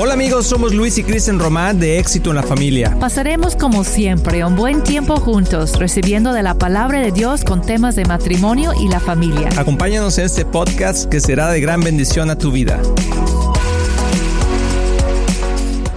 [0.00, 2.96] Hola amigos, somos Luis y Kristen Román de Éxito en la Familia.
[3.00, 7.96] Pasaremos como siempre un buen tiempo juntos, recibiendo de la palabra de Dios con temas
[7.96, 9.48] de matrimonio y la familia.
[9.56, 12.80] Acompáñanos en este podcast que será de gran bendición a tu vida.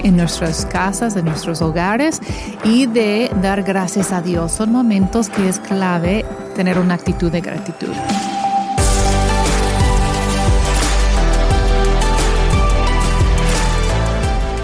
[0.02, 2.22] En nuestras casas, en nuestros hogares
[2.64, 4.52] y de dar gracias a Dios.
[4.52, 6.26] Son momentos que es clave
[6.56, 7.94] tener una actitud de gratitud.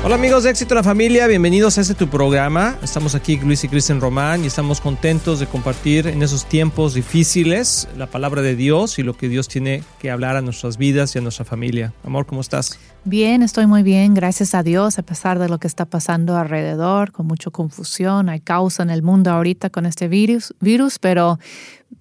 [0.08, 2.78] Hola amigos de Éxito en la Familia, bienvenidos a este tu programa.
[2.82, 7.90] Estamos aquí Luis y Cristian Román y estamos contentos de compartir en esos tiempos difíciles
[7.98, 11.20] la palabra de Dios y lo que Dios tiene que hablar a nuestras vidas y
[11.20, 11.94] a nuestra familia.
[12.06, 12.80] Amor, ¿cómo estás?
[13.10, 17.14] Bien, estoy muy bien, gracias a Dios, a pesar de lo que está pasando alrededor,
[17.14, 21.40] con mucha confusión, hay causa en el mundo ahorita con este virus, virus pero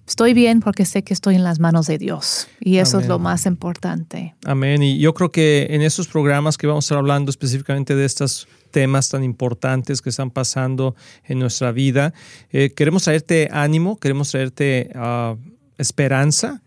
[0.05, 3.19] estoy bien porque sé que estoy en las manos de Dios y eso es lo
[3.19, 4.35] más importante.
[4.43, 4.83] Amén.
[4.83, 8.49] Y yo creo que en estos programas que vamos a estar hablando específicamente de estos
[8.71, 10.93] temas tan importantes que están pasando
[11.23, 12.13] en nuestra vida,
[12.51, 15.37] eh, queremos traerte ánimo, queremos traerte ah,
[15.77, 16.61] esperanza.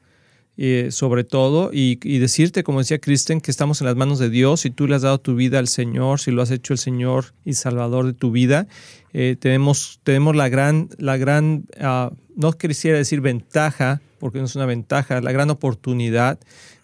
[0.63, 4.67] Eh, sobre todo, y, decirte, como decía Kristen, que estamos en las manos de Dios
[4.67, 7.33] y tú le has dado tu vida al Señor, si lo has hecho el Señor
[7.47, 8.67] y Salvador de tu vida,
[9.15, 14.55] eh, tenemos, tenemos la gran, la gran ah, no quisiera decir ventaja, porque no es
[14.55, 16.39] una ventaja, la gran oportunidad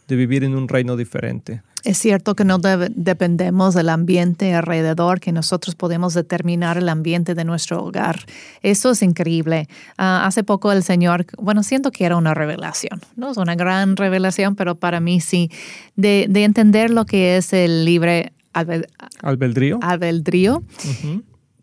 [0.09, 1.61] de vivir en un reino diferente.
[1.87, 7.45] Es cierto que no dependemos del ambiente alrededor, que nosotros podemos determinar el ambiente de
[7.45, 8.27] nuestro hogar.
[8.61, 9.69] Eso es increíble.
[9.97, 13.97] Ah, hace poco el Señor, bueno, siento que era una revelación, no es una gran
[13.97, 15.49] revelación, pero para mí sí,
[15.95, 20.65] de, entender lo que es el libre albedrío, albedrío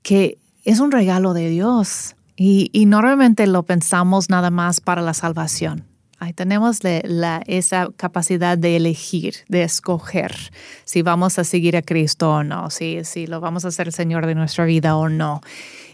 [0.03, 2.15] que es un regalo de Dios.
[2.37, 5.83] Y, normalmente lo pensamos nada más para la salvación.
[6.31, 10.33] Tenemos la, esa capacidad de elegir, de escoger
[10.85, 13.93] si vamos a seguir a Cristo o no, si, si lo vamos a hacer el
[13.93, 15.41] Señor de nuestra vida o no.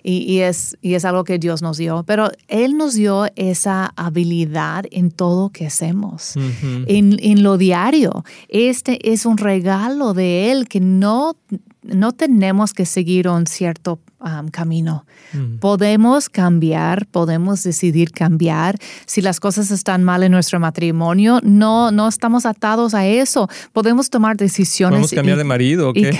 [0.03, 4.85] Y, es, y es algo que Dios nos dio, pero Él nos dio esa habilidad
[4.91, 8.23] en todo que hacemos, en, en lo diario.
[8.47, 11.35] Este es un regalo de Él que no
[11.83, 15.05] no tenemos que seguir un cierto um, camino.
[15.33, 15.57] Mm.
[15.59, 18.77] Podemos cambiar, podemos decidir cambiar.
[19.05, 23.49] Si las cosas están mal en nuestro matrimonio, no, no estamos atados a eso.
[23.73, 24.99] Podemos tomar decisiones.
[24.99, 26.19] ¿Podemos cambiar de marido o qué?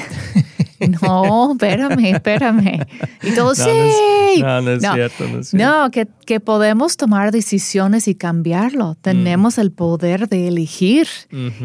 [1.02, 2.86] No, espérame, espérame.
[3.22, 4.42] Y todos, sí.
[4.42, 5.58] No, no es cierto, no es cierto.
[5.58, 8.96] No, que, que, podemos tomar decisiones y cambiarlo.
[9.02, 9.62] Tenemos mm.
[9.62, 11.08] el poder de elegir.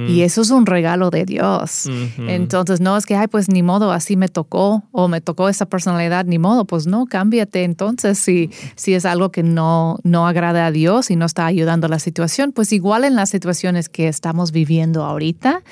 [0.09, 1.89] Y eso es un regalo de Dios.
[2.19, 5.67] Entonces, no es que, ay, pues ni modo, así me tocó o me tocó esa
[5.67, 6.65] personalidad, ni modo.
[6.65, 7.65] Pues no, cámbiate.
[7.65, 11.87] Entonces, si, si es algo que no, no agrada a Dios y no está ayudando
[11.87, 15.63] a la situación, pues igual en las situaciones que estamos viviendo ahorita,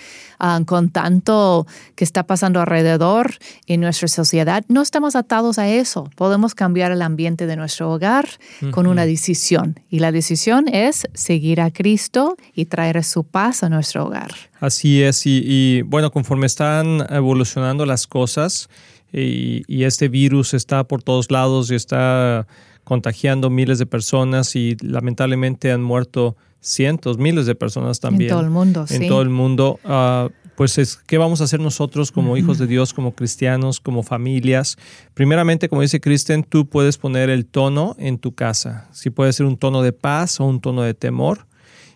[0.44, 3.36] Ah, con tanto que está pasando alrededor
[3.69, 6.10] en nuestra sociedad, no estamos atados a eso.
[6.16, 8.28] Podemos cambiar el ambiente de nuestro hogar
[8.72, 9.78] con una decisión.
[9.88, 14.32] Y la decisión es seguir a Cristo y traer su paz a nuestro hogar.
[14.58, 15.22] Así es.
[15.26, 18.69] Y, bueno, conforme están evolucionando las cosas
[19.12, 22.48] y, y este virus está por todos lados y está
[22.82, 28.31] contagiando miles de personas y lamentablemente han muerto cientos, miles de personas también.
[28.31, 29.81] En todo el mundo, En todo el mundo.
[29.84, 34.03] Ah, pues es, ¿qué vamos a hacer nosotros como hijos de Dios, como cristianos, como
[34.03, 34.77] familias?
[35.15, 38.89] Primeramente, como dice Kristen, tú puedes poner el tono en tu casa.
[38.93, 41.47] Si puede ser un tono de paz o un tono de temor.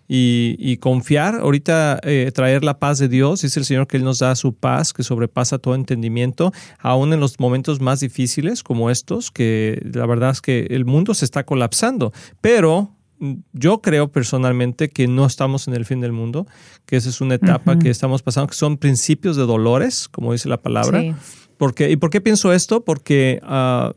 [0.09, 4.21] Y, confiar, ahorita eh, traer la paz de Dios, dice el Señor que Él nos
[4.21, 9.33] da su paz que sobrepasa todo entendimiento, aún en los momentos más difíciles como estos,
[9.33, 12.95] que la verdad es que el mundo se está colapsando, pero
[13.53, 16.47] yo creo personalmente que no estamos en el fin del mundo,
[16.84, 20.49] que esa es una etapa que estamos pasando, que son principios de dolores, como dice
[20.49, 21.03] la palabra.
[21.56, 22.84] Porque, ¿Y por qué pienso esto?
[22.84, 23.94] Porque ah,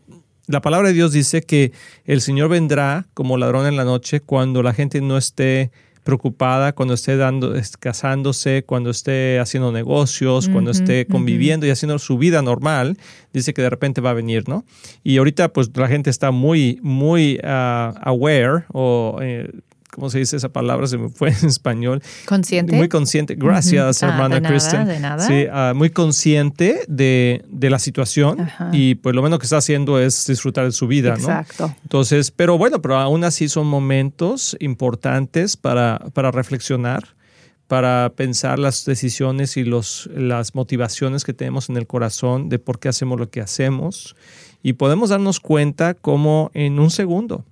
[0.47, 1.73] la palabra de Dios dice que
[2.05, 5.71] el Señor vendrá como ladrón en la noche cuando la gente no esté
[6.09, 12.17] preocupada cuando esté dando, casándose, cuando esté haciendo negocios, cuando esté conviviendo y haciendo su
[12.17, 12.97] vida normal,
[13.31, 14.65] dice que de repente va a venir, ¿no?
[15.03, 19.51] Y ahorita pues la gente está muy, muy ah, aware o eh,
[19.99, 20.87] ¿cómo se dice esa palabra?
[20.87, 22.01] Se me fue en español.
[22.25, 22.75] Consciente.
[22.75, 23.35] Muy consciente.
[23.35, 24.87] Gracias, ah, hermana Kristen.
[24.87, 25.27] de nada.
[25.27, 30.25] Sí, ah, muy consciente de, la situación y pues lo menos que está haciendo es
[30.25, 31.75] disfrutar de su vida, Exacto.
[31.83, 37.19] Entonces, pero bueno, pero aún así son momentos importantes para, para reflexionar
[37.67, 42.79] para pensar las decisiones y los, las motivaciones que tenemos en el corazón de por
[42.79, 44.15] qué hacemos lo que hacemos.
[44.63, 47.45] Y podemos darnos cuenta cómo en un segundo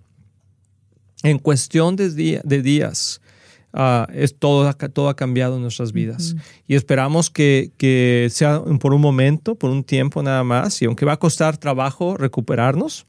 [1.30, 3.22] en cuestión de, de días,
[3.74, 6.36] ah, es todo, todo ha cambiado en nuestras vidas.
[6.68, 11.06] Y esperamos que, que sea por un momento, por un tiempo nada más, y aunque
[11.06, 13.06] va a costar trabajo recuperarnos,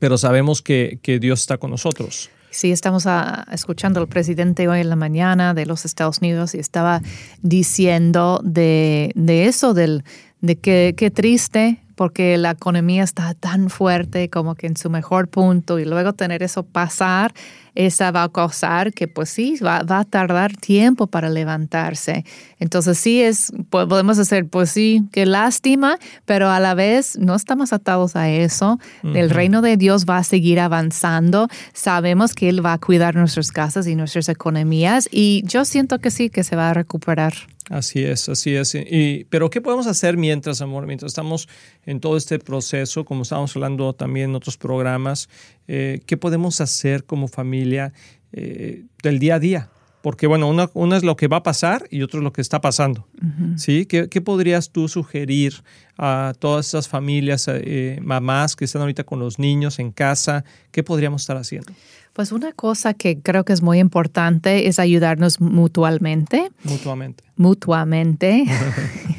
[0.00, 2.30] pero sabemos que, que Dios está con nosotros.
[2.50, 6.58] Sí, estamos a, escuchando al presidente hoy en la mañana de los Estados Unidos y
[6.58, 7.02] estaba
[7.42, 10.04] diciendo de, de eso, del,
[10.40, 15.28] de que qué triste porque la economía está tan fuerte como que en su mejor
[15.28, 17.32] punto y luego tener eso pasar,
[17.74, 22.24] esa va a causar que pues sí, va, a tardar tiempo para levantarse.
[22.58, 27.72] Entonces sí es, podemos hacer, pues sí, qué lástima, pero a la vez no estamos
[27.72, 28.78] atados a eso.
[29.02, 31.48] El reino de Dios va a seguir avanzando.
[31.72, 36.10] Sabemos que Él va a cuidar nuestras casas y nuestras economías y yo siento que
[36.10, 37.34] sí, que se va a recuperar.
[37.70, 38.74] Así es, así es.
[38.74, 40.86] Y, pero ¿qué podemos hacer mientras, amor?
[40.86, 41.48] Mientras estamos
[41.86, 45.28] en todo este proceso, como estábamos hablando también en otros programas,
[45.66, 47.92] eh, ¿qué podemos hacer como familia
[48.32, 49.70] eh, del día a día?
[50.02, 52.60] Porque, bueno, una, es lo que va a pasar y otro es lo que está
[52.60, 53.08] pasando.
[53.56, 53.86] ¿sí?
[53.86, 55.62] ¿Qué, podrías tú sugerir
[55.96, 60.44] a todas esas familias, eh, mamás que están ahorita con los niños en casa?
[60.72, 61.72] ¿Qué podríamos estar haciendo?
[62.14, 66.48] Pues una cosa que creo que es muy importante es ayudarnos mutuamente.
[66.62, 67.24] Mutuamente.
[67.36, 68.44] Mutuamente.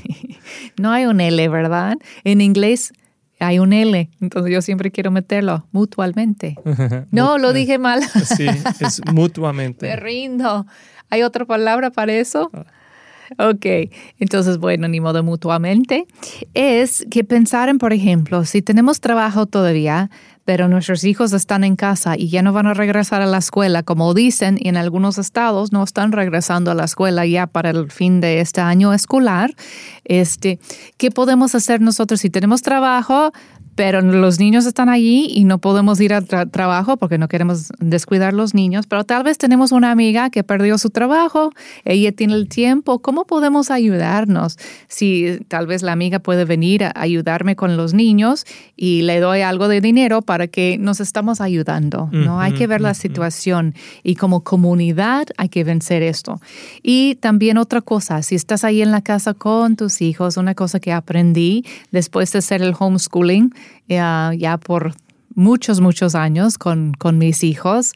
[0.78, 1.98] no hay un L, ¿verdad?
[2.24, 2.94] En inglés
[3.40, 6.56] hay un L, entonces yo siempre quiero meterlo mutuamente.
[7.12, 8.02] No, lo dije mal.
[8.38, 8.48] sí,
[8.80, 9.88] es mutuamente.
[9.88, 10.66] Me rindo.
[11.10, 12.50] ¿Hay otra palabra para eso?
[12.54, 12.66] Ah.
[13.40, 13.66] Ok,
[14.20, 16.06] entonces bueno, ni modo mutuamente.
[16.54, 20.10] Es que pensar en, por ejemplo, si tenemos trabajo todavía,
[20.46, 23.82] pero nuestros hijos están en casa y ya no van a regresar a la escuela,
[23.84, 27.92] como dicen, y en algunos estados no están regresando a la escuela ya para el
[27.92, 29.54] fin de este año escolar.
[30.04, 30.60] Este,
[30.98, 33.34] ¿Qué podemos hacer nosotros si tenemos trabajo?
[33.75, 38.33] Pero los niños están allí y no podemos ir al trabajo porque no queremos descuidar
[38.33, 41.51] los niños, pero tal vez tenemos una amiga que perdió su trabajo,
[41.83, 44.57] ella tiene el tiempo, ¿cómo podemos ayudarnos?
[44.88, 48.45] Si tal vez la amiga puede venir a ayudarme con los niños
[48.77, 52.39] y le doy algo de dinero para que nos estamos ayudando, ¿no?
[52.39, 56.39] hay que ver la situación y como comunidad hay que vencer esto.
[56.81, 60.80] Y también otra cosa, si estás ahí en la casa con tus hijos, una cosa
[60.80, 63.54] que aprendí después de hacer el homeschooling,
[63.88, 64.94] ya, por
[65.34, 67.94] muchos, muchos años con, con mis hijos,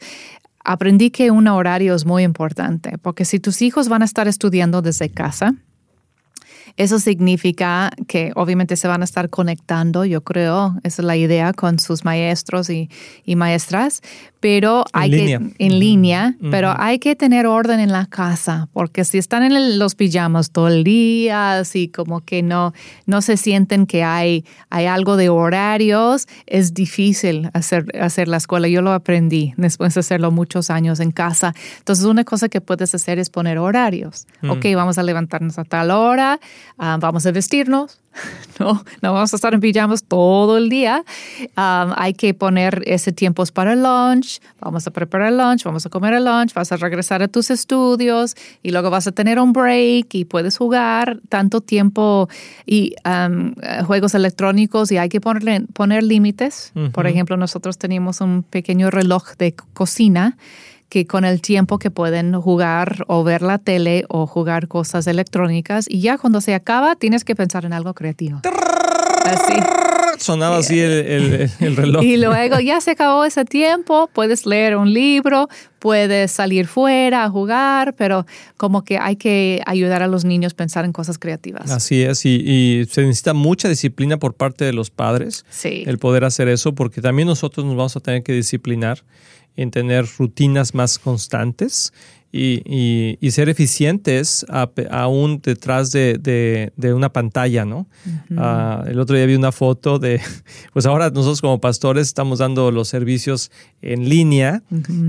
[0.64, 4.82] aprendí que un horario es muy importante, porque si tus hijos van a estar estudiando
[4.82, 5.54] desde casa,
[6.76, 11.52] eso significa que obviamente se van a estar conectando, yo creo, esa es la idea,
[11.52, 12.90] con sus maestros y,
[13.24, 14.02] y maestras,
[14.40, 19.18] pero hay que en línea, pero hay que tener orden en la casa, porque si
[19.18, 22.72] están en los pijamas todo el día, así como que no,
[23.04, 28.66] no se sienten que hay, hay algo de horarios, es difícil hacer, hacer la escuela.
[28.66, 31.54] Yo lo aprendí después de hacerlo muchos años en casa.
[31.78, 34.26] Entonces, una cosa que puedes hacer es poner horarios.
[34.48, 36.40] Ok, vamos a levantarnos a tal hora,
[36.78, 38.00] ah, vamos a vestirnos,
[38.58, 41.04] no, no vamos a estar en pijamas todo el día.
[41.56, 45.90] hay que poner ese tiempo para el lunch, vamos a preparar el lunch, vamos a
[45.90, 49.52] comer el lunch, vas a regresar a tus estudios y luego vas a tener un
[49.52, 52.28] break y puedes jugar tanto tiempo
[52.66, 52.94] y
[53.86, 56.72] juegos electrónicos y hay que ponerle, poner límites.
[56.92, 60.36] Por ejemplo, nosotros teníamos un pequeño reloj de cocina
[60.90, 65.86] que con el tiempo que pueden jugar o ver la tele o jugar cosas electrónicas
[65.88, 68.42] y ya cuando se acaba tienes que pensar en algo creativo.
[69.24, 69.54] Así.
[70.18, 72.02] Sonaba así el, reloj.
[72.02, 77.30] Y luego ya se acabó ese tiempo, puedes leer un libro, puedes salir fuera a
[77.30, 78.26] jugar, pero
[78.58, 81.70] como que hay que ayudar a los niños a pensar en cosas creativas.
[81.70, 85.84] Así es, y, y se necesita mucha disciplina por parte de los padres sí.
[85.86, 89.02] el poder hacer eso, porque también nosotros nos vamos a tener que disciplinar
[89.62, 91.92] en tener rutinas más constantes
[92.32, 94.46] y, y, ser eficientes
[94.90, 97.88] aún detrás de, de, una pantalla, ¿no?
[98.36, 100.20] Ah, el otro día vi una foto de,
[100.72, 103.50] pues ahora nosotros como pastores estamos dando los servicios
[103.82, 104.62] en línea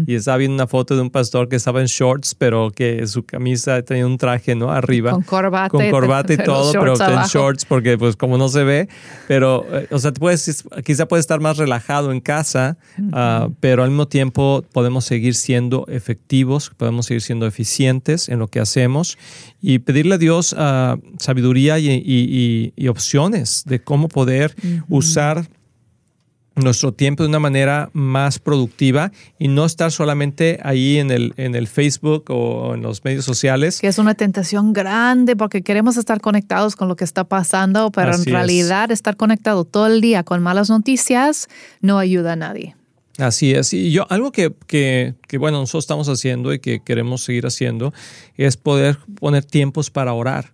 [0.07, 3.23] y estaba viendo una foto de un pastor que estaba en shorts, pero que su
[3.23, 4.71] camisa tenía un traje, ¿no?
[4.71, 5.11] Arriba.
[5.11, 5.69] Con corbata.
[5.69, 8.89] Con corbata y todo, pero en shorts porque pues como no se ve,
[9.27, 12.77] pero, eh, o sea, puedes, quizá puede estar más relajado en casa,
[13.13, 18.47] ah, pero al mismo tiempo podemos seguir siendo efectivos, podemos seguir siendo eficientes en lo
[18.47, 19.17] que hacemos
[19.61, 24.53] y pedirle a Dios uh, sabiduría y, opciones de cómo poder
[24.89, 25.47] usar
[26.55, 31.55] nuestro tiempo de una manera más productiva y no estar solamente ahí en el, en
[31.55, 33.79] el Facebook o en los medios sociales.
[33.79, 38.13] Que es una tentación grande porque queremos estar conectados con lo que está pasando, pero
[38.13, 41.47] en realidad estar conectado todo el día con malas noticias
[41.79, 42.75] no ayuda a nadie.
[43.21, 43.71] Así es.
[43.73, 47.93] Y yo, algo que, que, bueno, nosotros estamos haciendo y que queremos seguir haciendo
[48.35, 50.53] es poder poner tiempos para orar.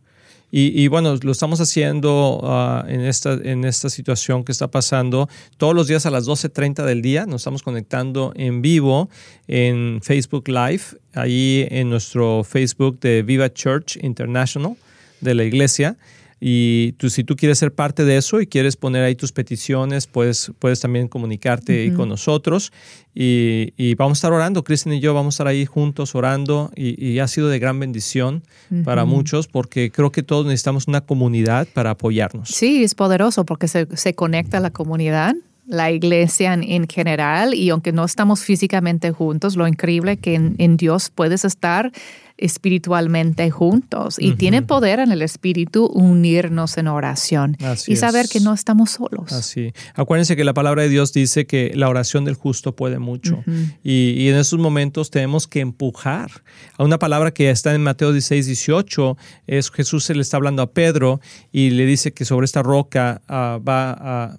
[0.49, 5.75] Y, bueno, lo estamos haciendo ah, en, esta, en esta situación que está pasando todos
[5.75, 7.25] los días a las 12.30 del día.
[7.25, 9.09] Nos estamos conectando en vivo
[9.47, 10.83] en Facebook Live,
[11.13, 14.75] ahí en nuestro Facebook de Viva Church International
[15.19, 15.97] de la iglesia.
[16.39, 20.05] Y tú, si tú quieres ser parte de eso y quieres poner ahí tus peticiones,
[20.05, 22.71] puedes, puedes también comunicarte ahí con nosotros.
[23.15, 27.17] Y, vamos a estar orando, Cristian y yo vamos a estar ahí juntos orando y,
[27.17, 28.43] ha sido de gran bendición
[28.83, 32.49] para muchos porque creo que todos necesitamos una comunidad para apoyarnos.
[32.49, 37.91] Sí, es poderoso porque se, se conecta la comunidad la iglesia en, general y aunque
[37.91, 41.91] no estamos físicamente juntos, lo increíble que en Dios puedes estar
[42.37, 48.53] espiritualmente juntos y tiene poder en el espíritu unirnos en oración y saber que no
[48.53, 49.31] estamos solos.
[49.31, 49.73] Así.
[49.95, 53.43] Acuérdense que la palabra de Dios dice que la oración del justo puede mucho
[53.83, 56.29] y, en esos momentos tenemos que empujar
[56.77, 59.17] a una palabra que está en Mateo 16, 18,
[59.47, 63.21] es Jesús se le está hablando a Pedro y le dice que sobre esta roca
[63.27, 64.37] ah, va a,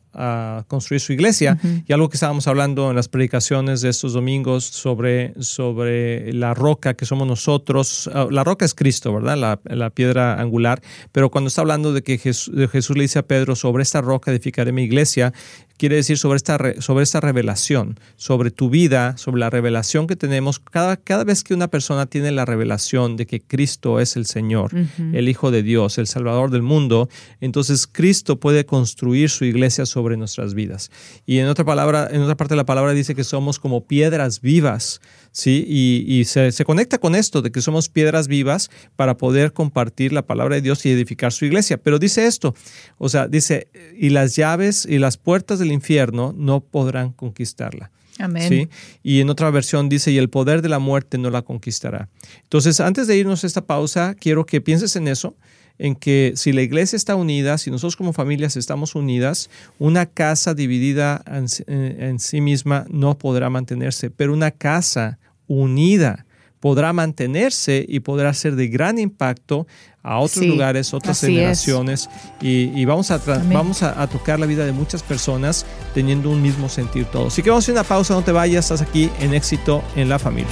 [0.67, 5.33] construir su iglesia y algo que estábamos hablando en las predicaciones de estos domingos sobre,
[5.41, 9.37] sobre la roca que somos nosotros Ah, la roca es Cristo, ¿verdad?
[9.65, 13.57] La, piedra angular, pero cuando está hablando de que Jesús, Jesús, le dice a Pedro,
[13.57, 15.33] sobre esta roca edificaré mi iglesia,
[15.79, 20.59] quiere decir sobre esta, sobre esta revelación, sobre tu vida, sobre la revelación que tenemos.
[20.59, 24.73] Cada, cada vez que una persona tiene la revelación de que Cristo es el Señor,
[25.13, 27.09] el Hijo de Dios, el Salvador del mundo,
[27.41, 30.91] entonces Cristo puede construir su iglesia sobre nuestras vidas.
[31.25, 34.41] Y en otra palabra, en otra parte de la palabra dice que somos como piedras
[34.41, 35.01] vivas,
[35.39, 35.65] ¿sí?
[35.69, 40.27] Y, se, se conecta con esto de que somos piedras vivas para poder compartir la
[40.27, 41.81] palabra de Dios y edificar su iglesia.
[41.81, 42.57] Pero dice esto,
[42.99, 47.93] o sea, dice, y las llaves y las puertas del infierno no podrán conquistarla.
[48.19, 48.49] Amén.
[48.49, 48.69] ¿sí?
[49.05, 52.09] Y en otra versión dice, y el poder de la muerte no la conquistará.
[52.43, 55.37] Entonces, antes de irnos a esta pausa, quiero que pienses en eso,
[55.79, 60.55] en que si la iglesia está unida, si nosotros como familias estamos unidas, una casa
[60.55, 66.27] dividida en sí misma no podrá mantenerse, pero una casa unida
[66.61, 69.67] podrá mantenerse y podrá ser de gran impacto
[70.03, 72.09] a otros lugares, otras generaciones
[72.41, 77.05] y, vamos, a, vamos a, tocar la vida de muchas personas teniendo un mismo sentir
[77.07, 77.33] todos.
[77.33, 80.09] Así que vamos a hacer una pausa, no te vayas, estás aquí en éxito en
[80.09, 80.51] la familia.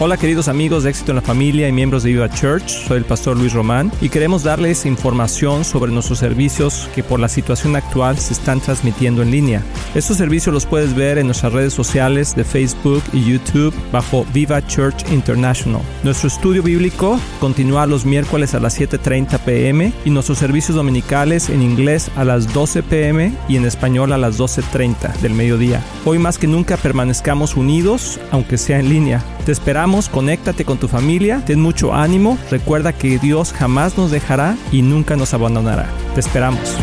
[0.00, 3.04] Hola queridos amigos de Éxito en la Familia y miembros de Viva Church, soy el
[3.04, 8.16] pastor Luis Román y queremos darles información sobre nuestros servicios que por la situación actual
[8.16, 9.60] se están transmitiendo en línea.
[9.96, 14.64] Estos servicios los puedes ver en nuestras redes sociales de Facebook y YouTube bajo Viva
[14.64, 15.82] Church International.
[16.04, 21.60] Nuestro estudio bíblico continúa los miércoles a las 7.30 pm y nuestros servicios dominicales en
[21.60, 25.82] inglés a las 12 pm y en español a las 12.30 del mediodía.
[26.04, 29.24] Hoy más que nunca permanezcamos unidos, aunque sea en línea.
[29.48, 34.58] Te esperamos conéctate con tu familia, ten mucho ánimo, recuerda que Dios jamás nos dejará
[34.70, 35.88] y nunca nos abandonará.
[36.12, 36.76] Te esperamos.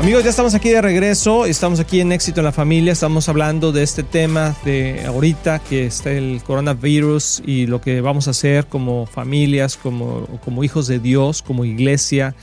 [0.00, 3.72] Amigos, ya estamos aquí de regreso, estamos aquí en Éxito en la Familia, estamos hablando
[3.72, 8.66] de este tema de ahorita que está el coronavirus y lo que vamos a hacer
[8.66, 12.36] como familias, como, como hijos de Dios, como iglesia.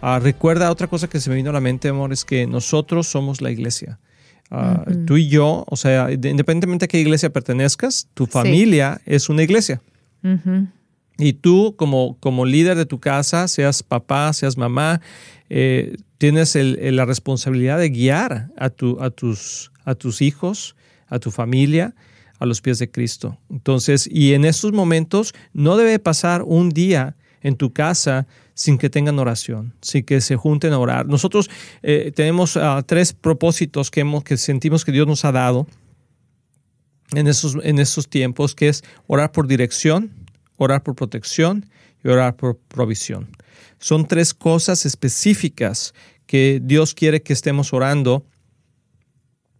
[0.00, 3.08] Ah, recuerda otra cosa que se me vino a la mente, amor, es que nosotros
[3.08, 3.98] somos la iglesia.
[4.50, 9.42] Ah, tú y yo, o sea, independientemente a qué iglesia pertenezcas, tu familia es una
[9.42, 9.82] iglesia.
[11.18, 15.02] Y tú como, como líder de tu casa, seas papá, seas mamá,
[15.50, 20.76] eh, tienes la responsabilidad de guiar a, tu, a, tus, hijos,
[21.08, 21.96] a tu familia,
[22.38, 23.40] a los pies de Cristo.
[23.50, 28.88] Entonces, y en estos momentos no debe pasar un día en tu casa sin que
[28.88, 31.08] tengan oración, sin que se junten a orar.
[31.08, 31.50] Nosotros
[31.82, 35.66] eh, tenemos ah, tres propósitos que, hemos, sentimos que Dios nos ha dado
[37.16, 40.12] en esos, en esos tiempos, que es orar por dirección,
[40.56, 41.66] orar por protección
[42.04, 43.28] y orar por provisión.
[43.82, 45.92] Son tres cosas específicas
[46.26, 48.24] que Dios quiere que estemos orando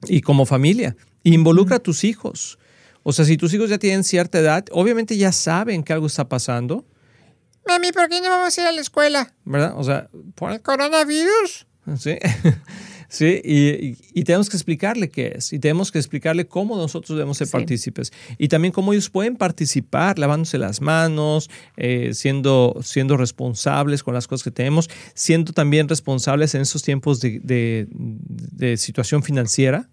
[0.07, 0.95] y como familia.
[1.25, 2.57] Involucra a tus hijos.
[3.03, 6.29] O sea, si tus hijos ya tienen cierta edad, obviamente ya saben que algo está
[6.29, 6.87] pasando.
[7.67, 9.35] Mami, ¿por qué no vamos a ir a la escuela?
[9.45, 9.75] ¿Verdad?
[9.77, 11.67] O sea, ¿por el coronavirus?
[11.99, 12.17] Sí.
[13.13, 13.43] ¿sí?
[14.15, 18.11] Y, tenemos que explicarle qué es y tenemos que explicarle cómo nosotros debemos ser partícipes
[18.39, 24.27] y también cómo ellos pueden participar lavándose las manos, eh, siendo, siendo responsables con las
[24.27, 29.89] cosas que tenemos, siendo también responsables en estos tiempos de, de, situación financiera.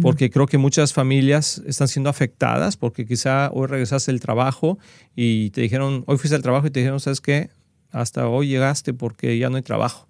[0.00, 4.78] porque creo que muchas familias están siendo afectadas porque quizá hoy regresaste del trabajo
[5.16, 7.50] y te dijeron, hoy fuiste al trabajo y te dijeron, ¿sabes qué?
[7.90, 10.06] Hasta hoy llegaste porque ya no hay trabajo.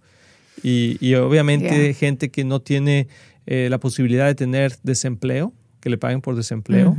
[0.63, 3.09] Y, obviamente gente que no tiene
[3.47, 5.53] eh, la posibilidad de tener desempleo,
[5.87, 6.97] que le paguen por desempleo.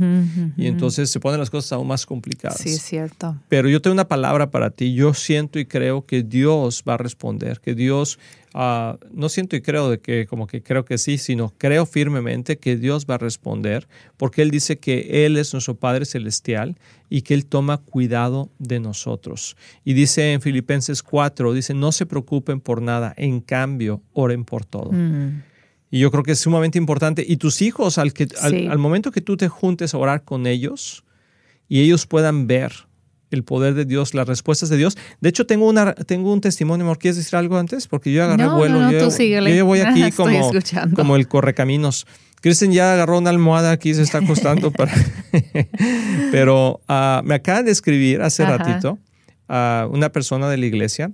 [0.56, 2.56] Y entonces se ponen las cosas aún más complicadas.
[2.56, 3.36] Sí, es cierto.
[3.50, 4.94] Pero yo tengo una palabra para ti.
[4.94, 8.18] Yo siento y creo que Dios va a responder, que Dios,
[8.54, 12.56] ah, no siento y creo de que como que creo que sí, sino creo firmemente
[12.56, 16.78] que Dios va a responder, porque Él dice que Él es nuestro Padre Celestial
[17.10, 19.54] y que Él toma cuidado de nosotros.
[19.84, 24.64] Y dice en Filipenses 4, dice, no se preocupen por nada, en cambio, oren por
[24.64, 24.92] todo.
[24.92, 25.42] Mm.
[25.90, 27.24] Y yo creo que es sumamente importante.
[27.26, 31.04] Y tus hijos, al, que, al, momento que tú te juntes a orar con ellos
[31.68, 32.72] y ellos puedan ver
[33.30, 34.96] el poder de Dios, las respuestas de Dios.
[35.20, 36.86] De hecho, tengo, una, tengo un testimonio.
[36.86, 37.86] ¿Me quieres decir algo antes?
[37.86, 38.80] Porque yo agarré vuelo.
[38.80, 40.50] No, yo, tú yo, voy aquí como,
[40.94, 42.06] como el correcaminos.
[42.40, 44.92] Kristen ya agarró una almohada aquí, se está acostando para...
[46.30, 48.98] Pero uh, me acaba de escribir hace ratito
[49.48, 51.10] a una persona de la iglesia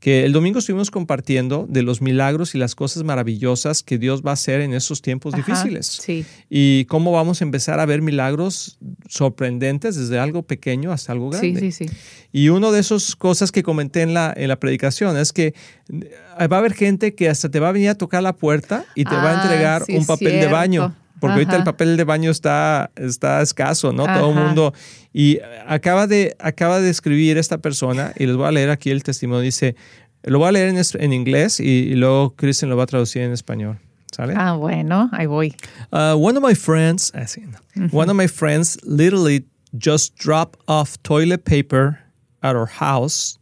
[0.00, 4.30] que el domingo estuvimos compartiendo de los milagros y las cosas maravillosas que Dios va
[4.30, 5.86] a hacer en esos tiempos difíciles.
[5.86, 6.24] Sí.
[6.48, 8.78] Y cómo vamos a empezar a ver milagros
[9.08, 11.60] sorprendentes desde algo pequeño hasta algo grande.
[11.60, 11.96] Sí, sí, sí.
[12.32, 15.54] Y una de esas cosas que comenté en la, en la predicación es que
[15.92, 18.84] eh, va a haber gente que hasta te va a venir a tocar la puerta
[18.94, 22.04] y te va a ah, entregar un papel de baño porque ahorita el papel de
[22.04, 24.04] baño está, está escaso, ¿no?
[24.04, 24.74] Todo el mundo.
[25.12, 29.02] Y acaba de, acaba de escribir esta persona, y les voy a leer aquí el
[29.02, 29.76] testimonio, dice,
[30.22, 33.32] lo voy a leer en, en inglés y, luego Kristen lo va a traducir en
[33.32, 33.78] español.
[34.10, 34.34] ¿Sale?
[34.36, 35.54] Ah, bueno, ahí voy.
[35.92, 39.44] Uh, one of my friends, así, ah, one of my friends literally
[39.78, 41.98] just dropped off toilet paper
[42.42, 43.37] at our house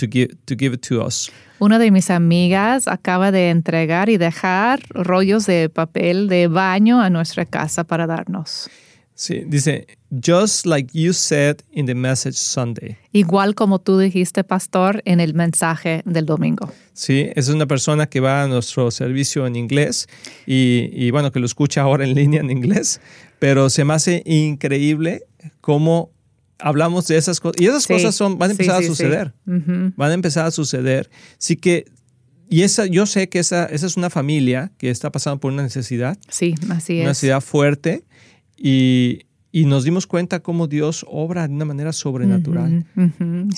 [0.00, 1.30] to give, to give it to us.
[1.58, 7.10] Una de mis amigas acaba de entregar y dejar rollos de papel de baño a
[7.10, 8.70] nuestra casa para darnos.
[9.14, 12.96] Sí, dice, just like you said in the message Sunday.
[13.12, 16.72] Igual como tú dijiste, pastor, en el mensaje del domingo.
[16.94, 20.08] Sí, es una persona que va a nuestro servicio en inglés
[20.46, 23.02] y, y bueno, que lo escucha ahora en línea en inglés,
[23.38, 25.24] pero se me hace increíble
[25.60, 26.12] cómo
[26.62, 27.60] hablamos de esas cosas.
[27.60, 29.34] Y esas cosas son, van a empezar a suceder.
[29.44, 31.10] Van a empezar a suceder.
[31.38, 31.86] Sí que,
[32.48, 35.62] y esa, yo sé que esa, esa es una familia que está pasando por una
[35.62, 36.18] necesidad.
[36.28, 37.00] Sí, así es.
[37.00, 38.04] Una necesidad fuerte.
[38.56, 42.84] Y, y nos dimos cuenta cómo Dios obra de una manera sobrenatural.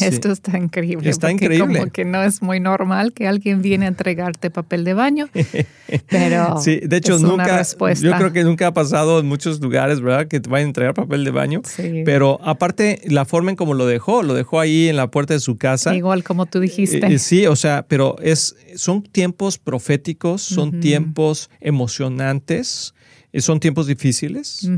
[0.00, 1.08] Esto está increíble.
[1.08, 1.80] Está increíble.
[1.80, 5.28] Como que no es muy normal que alguien viene a entregarte papel de baño,
[6.08, 10.28] pero sí, de hecho nunca, yo creo que nunca ha pasado en muchos lugares, ¿verdad?
[10.28, 11.60] Que te vayan a entregar papel de baño.
[11.64, 12.02] Sí.
[12.04, 15.40] Pero aparte la forma en cómo lo dejó, lo dejó ahí en la puerta de
[15.40, 15.94] su casa.
[15.94, 17.06] Igual como tú dijiste.
[17.06, 22.94] Eh, sí, o sea, pero es, son tiempos proféticos, son tiempos emocionantes
[23.40, 24.68] son tiempos difíciles,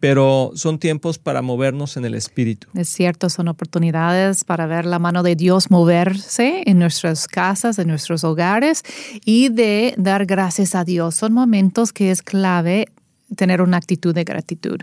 [0.00, 2.68] pero son tiempos para movernos en el espíritu.
[2.74, 7.88] Es cierto, son oportunidades para ver la mano de Dios moverse en nuestras casas, en
[7.88, 8.82] nuestros hogares
[9.24, 11.14] y de dar gracias a Dios.
[11.14, 12.88] Son momentos que es clave
[13.36, 14.80] tener una actitud de gratitud,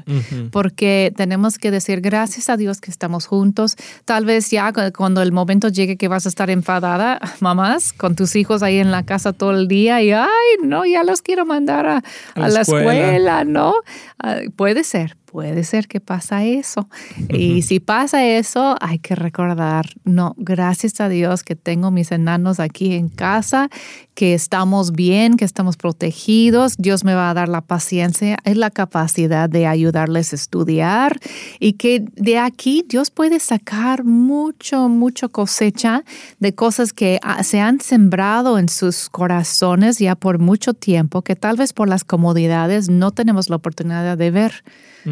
[0.52, 3.76] porque tenemos que decir gracias a Dios que estamos juntos.
[4.06, 8.36] Tal vez ya cuando el momento llegue que vas a estar enfadada, mamás, con tus
[8.36, 10.28] hijos ahí en la casa todo el día y, ay,
[10.64, 12.04] no, ya los quiero mandar a,
[12.36, 13.44] la, escuela.
[13.44, 13.74] ¿no?
[14.20, 16.88] Ah, puede ser, puede ser que pasa eso.
[17.30, 22.60] Y si pasa eso, hay que recordar, no, gracias a Dios que tengo mis enanos
[22.60, 23.70] aquí en casa,
[24.16, 26.76] que estamos bien, que estamos protegidos.
[26.78, 31.20] Dios me va a dar la paciencia, es la capacidad de ayudarles a estudiar
[31.60, 36.04] y que de aquí Dios puede sacar mucho, mucho cosecha
[36.40, 41.36] de cosas que ah, se han sembrado en sus corazones ya por mucho tiempo, que
[41.36, 44.64] tal vez por las comodidades no tenemos la oportunidad de ver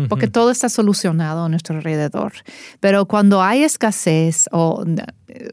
[0.09, 2.33] porque todo está solucionado a nuestro alrededor.
[2.79, 4.83] Pero cuando hay escasez, o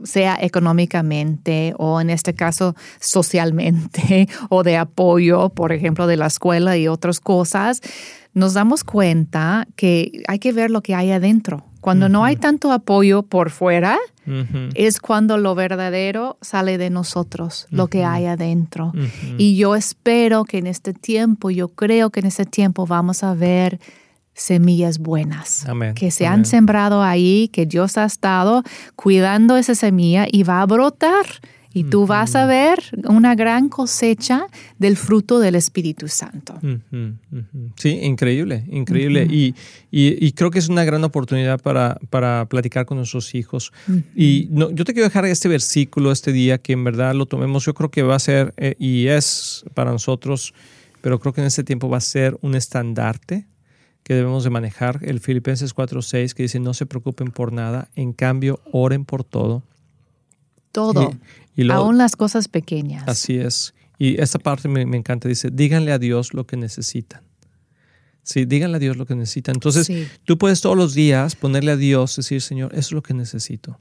[0.05, 6.77] sea económicamente, o en este caso socialmente, o de apoyo, por ejemplo, de la escuela
[6.77, 7.81] y otras cosas,
[8.35, 11.65] nos damos cuenta que hay que ver lo que hay adentro.
[11.81, 13.99] Cuando no hay tanto apoyo por fuera,
[14.75, 18.93] es cuando lo verdadero sale de nosotros, lo que hay adentro.
[19.37, 23.35] Y yo espero que en este tiempo, yo creo que en este tiempo vamos a
[23.35, 23.81] ver
[24.35, 28.63] semillas buenas que se han sembrado ahí, que Dios ha estado
[28.97, 31.27] cuidando esa semilla y va a brotar.
[31.75, 34.47] Y tú vas a ver una gran cosecha
[34.79, 36.61] del fruto del Espíritu Santo.
[37.77, 39.27] Sí, increíble, increíble.
[39.31, 39.55] y,
[39.91, 43.73] y, creo que es una gran oportunidad para, para platicar con nuestros hijos.
[44.15, 47.65] Y no, yo te quiero dejar este versículo este día, que en verdad lo tomemos.
[47.65, 50.53] Yo creo que va a ser eh, y es para nosotros
[51.03, 53.45] pero creo que en este tiempo va a ser un estandarte
[54.03, 55.01] que debemos de manejar.
[55.03, 59.63] El Filipenses 4.6 que dice, no se preocupen por nada, en cambio, oren por todo.
[60.73, 61.13] Todo,
[61.55, 63.05] Y- y lo- aún las cosas pequeñas.
[63.07, 63.75] Así es.
[63.99, 67.23] Y esta parte me, me encanta, dice, díganle a Dios lo que necesitan.
[68.25, 69.57] Sí, díganle a Dios lo que necesitan.
[69.57, 70.07] Entonces, Sí.
[70.25, 73.79] tú puedes todos los días ponerle a Dios, decir, Señor, eso es lo que necesito.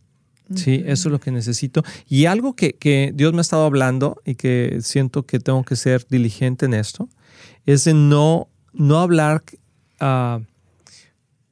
[0.53, 1.81] Sí, eso es lo que necesito.
[2.09, 5.77] Y algo que, que Dios me ha estado hablando y que siento que tengo que
[5.77, 7.07] ser diligente en esto,
[7.65, 9.43] es de no, no hablar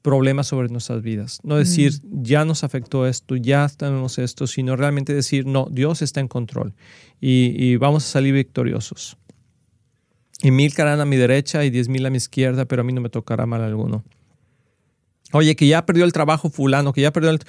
[0.02, 1.40] problemas sobre nuestras vidas.
[1.44, 6.20] No decir, ya nos afectó esto, ya tenemos esto, sino realmente decir, no, Dios está
[6.20, 6.74] en control
[7.20, 9.18] y, y vamos a salir victoriosos.
[10.42, 12.94] Y mil caerán a mi derecha y diez mil a mi izquierda, pero a mí
[12.94, 14.04] no me tocará mal alguno.
[15.34, 17.40] Oye, que ya perdió el trabajo fulano, que ya perdió el...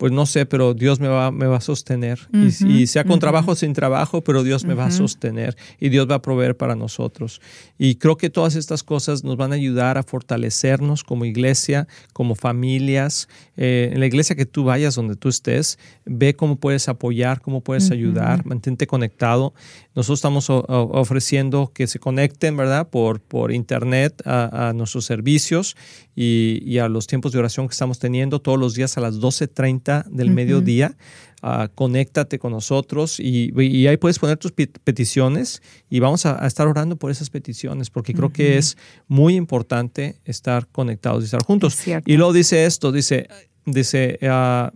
[0.00, 2.26] Pues no sé, pero Dios me va, me va a sostener.
[2.32, 6.08] Y- sea con trabajo o sin trabajo, pero Dios me va a sostener y Dios
[6.10, 7.42] va a proveer para nosotros.
[7.76, 12.34] Y creo que todas estas cosas nos van a ayudar a fortalecernos como iglesia, como
[12.34, 13.28] familias.
[13.58, 17.60] Eh, en la iglesia que tú vayas, donde tú estés, ve cómo puedes apoyar, cómo
[17.60, 19.52] puedes ayudar, mantente conectado.
[19.94, 22.88] Nosotros estamos ofreciendo que se conecten, ¿verdad?
[22.88, 25.76] Por, por internet a, a nuestros servicios
[26.16, 29.16] y, y a los tiempos de oración que estamos teniendo todos los días a las
[29.16, 30.96] 12.30 del mediodía.
[31.42, 36.44] Ah, conéctate con nosotros y, y ahí puedes poner tus pet- peticiones y vamos a,
[36.44, 38.76] a estar orando por esas peticiones porque creo que es
[39.08, 41.74] muy importante estar conectados y estar juntos.
[41.76, 42.02] Es.
[42.12, 43.26] Y luego dice esto, dice,
[43.64, 44.70] dice, ah,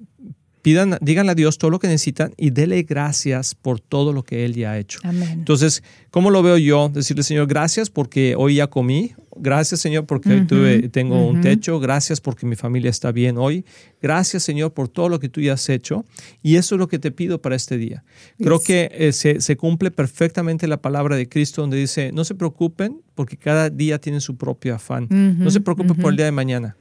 [0.64, 4.46] pidan, díganle a Dios todo lo que necesitan y dele gracias por todo lo que
[4.46, 4.98] Él ya ha hecho.
[5.03, 5.29] Amén.
[5.35, 6.88] Entonces, ¿cómo lo veo yo?
[6.88, 9.12] Decirle, Señor, gracias porque hoy ya comí.
[9.37, 11.42] Gracias, Señor, porque hoy Ujú, tuve, tengo un ujú.
[11.42, 11.81] techo.
[11.81, 13.64] Gracias porque mi familia está bien hoy.
[14.00, 16.05] Gracias, Señor, por todo lo que tú ya has hecho.
[16.42, 18.03] Y eso es lo que te pido para este día.
[18.38, 18.66] Creo Yes.
[18.66, 23.03] que eh, se, se cumple perfectamente la palabra de Cristo donde dice, no se preocupen
[23.14, 25.09] porque cada día tiene su propio afán.
[25.11, 26.77] no se preocupen por el día de mañana.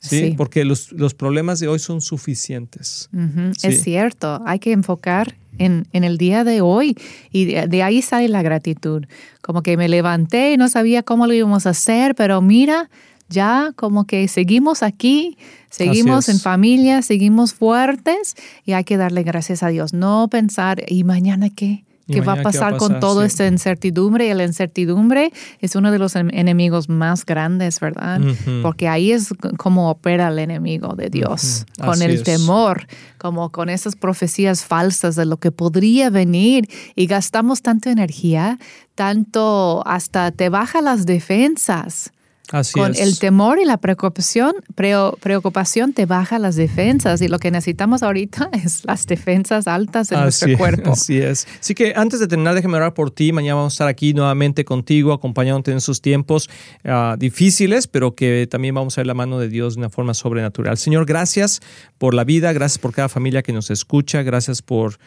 [0.00, 0.18] ¿Sí?
[0.20, 0.34] Sí.
[0.36, 3.08] Porque los, los problemas de hoy son suficientes.
[3.56, 3.68] Sí.
[3.68, 6.96] Es cierto, hay que enfocar en, en el día de hoy
[7.30, 9.04] y de, de ahí sale la gratitud.
[9.42, 12.90] Como que me levanté y no sabía cómo lo íbamos a hacer, pero mira,
[13.28, 15.36] ya como que seguimos aquí,
[15.70, 18.34] seguimos en familia, seguimos fuertes
[18.64, 19.92] y hay que darle gracias a Dios.
[19.92, 21.84] No pensar, ¿y mañana qué?
[22.08, 23.26] ¿Y ¿Qué va a va pasar con toda Sí.
[23.28, 24.26] esta incertidumbre?
[24.28, 28.20] Y la incertidumbre es uno de los en- enemigos más grandes, ¿verdad?
[28.62, 32.22] Porque ahí es como opera el enemigo de Dios, con Así el es.
[32.24, 32.86] temor,
[33.18, 36.66] como con esas profecías falsas de lo que podría venir
[36.96, 38.58] y gastamos tanta energía,
[38.94, 42.12] tanto hasta te baja las defensas.
[42.50, 43.00] Así con es.
[43.00, 48.02] el temor y la preocupación, preo- preocupación te baja las defensas y lo que necesitamos
[48.02, 50.92] ahorita es las defensas altas de nuestro cuerpo.
[50.92, 51.46] así es.
[51.60, 53.32] Así que antes de terminar, déjame orar por ti.
[53.32, 56.48] Mañana vamos a estar aquí nuevamente contigo, acompañándote en esos tiempos
[56.84, 60.14] ah, difíciles, pero que también vamos a ver la mano de Dios de una forma
[60.14, 60.78] sobrenatural.
[60.78, 61.60] Señor, gracias
[61.98, 64.98] por la vida, gracias por cada familia que nos escucha, gracias por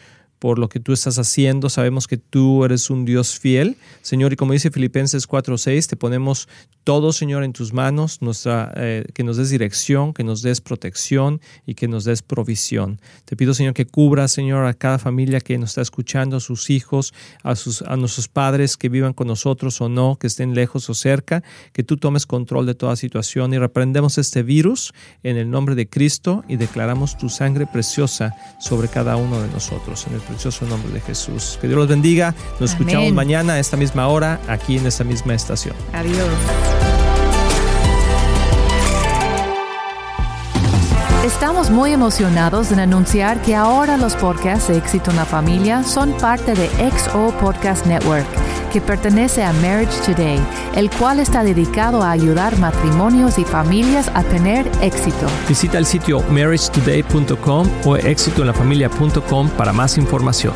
[0.42, 1.70] por lo que tú estás haciendo.
[1.70, 6.48] Sabemos que tú eres un Dios fiel, Señor, y como dice Filipenses 4:6, te ponemos
[6.82, 8.18] todo, Señor, en tus manos,
[8.74, 13.00] eh, que nos des dirección, que nos des protección y que nos des provisión.
[13.24, 16.70] Te pido, Señor, que cubra, Señor, a cada familia que nos está escuchando, a sus
[16.70, 17.54] hijos, a,
[17.96, 21.98] nuestros padres que vivan con nosotros o no, que estén lejos o cerca, que tú
[21.98, 26.56] tomes control de toda situación y reprendemos este virus en el nombre de Cristo y
[26.56, 31.58] declaramos tu sangre preciosa sobre cada uno de nosotros, en precioso nombre de Jesús.
[31.60, 32.34] Que Dios los bendiga.
[32.58, 32.88] Nos Amén.
[32.88, 35.74] escuchamos mañana a esta misma hora, aquí en esta misma estación.
[35.92, 37.01] Adiós.
[41.42, 46.12] Estamos muy emocionados en anunciar que ahora los podcasts de Éxito en la Familia son
[46.18, 48.24] parte de XO Podcast Network,
[48.72, 50.38] que pertenece a Marriage Today,
[50.76, 55.26] el cual está dedicado a ayudar matrimonios y familias a tener éxito.
[55.48, 60.54] Visita el sitio marriagetoday.com o éxitoenlafamilia.com para más información.